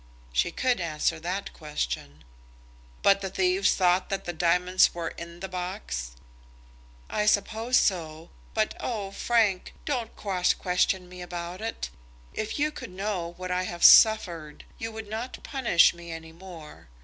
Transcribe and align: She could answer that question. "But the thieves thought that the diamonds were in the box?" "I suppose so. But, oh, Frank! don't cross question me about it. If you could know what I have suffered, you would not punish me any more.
She 0.33 0.49
could 0.51 0.79
answer 0.81 1.19
that 1.19 1.53
question. 1.53 2.23
"But 3.03 3.21
the 3.21 3.29
thieves 3.29 3.75
thought 3.75 4.09
that 4.09 4.25
the 4.25 4.33
diamonds 4.33 4.95
were 4.95 5.09
in 5.09 5.41
the 5.41 5.47
box?" 5.47 6.13
"I 7.07 7.27
suppose 7.27 7.77
so. 7.77 8.31
But, 8.55 8.73
oh, 8.79 9.11
Frank! 9.11 9.75
don't 9.85 10.15
cross 10.15 10.55
question 10.55 11.07
me 11.07 11.21
about 11.21 11.61
it. 11.61 11.91
If 12.33 12.57
you 12.57 12.71
could 12.71 12.89
know 12.89 13.35
what 13.37 13.51
I 13.51 13.61
have 13.61 13.83
suffered, 13.83 14.65
you 14.79 14.91
would 14.91 15.07
not 15.07 15.37
punish 15.43 15.93
me 15.93 16.11
any 16.11 16.31
more. 16.31 16.87